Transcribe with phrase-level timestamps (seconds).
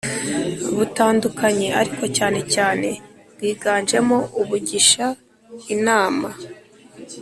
[0.77, 2.89] butandukanye, ariko cyane cyane
[3.33, 5.05] bwiganjemo ubugisha
[5.73, 6.29] inama